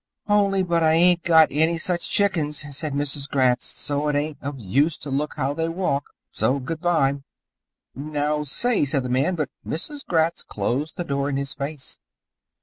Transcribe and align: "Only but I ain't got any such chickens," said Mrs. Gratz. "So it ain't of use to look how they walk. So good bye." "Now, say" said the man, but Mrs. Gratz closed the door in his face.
"Only 0.27 0.63
but 0.63 0.81
I 0.81 0.93
ain't 0.93 1.21
got 1.21 1.49
any 1.51 1.77
such 1.77 2.09
chickens," 2.09 2.65
said 2.75 2.93
Mrs. 2.93 3.29
Gratz. 3.29 3.65
"So 3.67 4.07
it 4.07 4.15
ain't 4.15 4.41
of 4.41 4.55
use 4.57 4.97
to 4.97 5.11
look 5.11 5.35
how 5.35 5.53
they 5.53 5.69
walk. 5.69 6.05
So 6.31 6.57
good 6.57 6.81
bye." 6.81 7.17
"Now, 7.93 8.41
say" 8.41 8.83
said 8.85 9.03
the 9.03 9.09
man, 9.09 9.35
but 9.35 9.49
Mrs. 9.63 10.03
Gratz 10.03 10.41
closed 10.41 10.97
the 10.97 11.03
door 11.03 11.29
in 11.29 11.37
his 11.37 11.53
face. 11.53 11.99